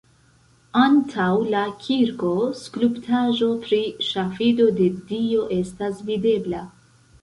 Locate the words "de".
4.83-4.93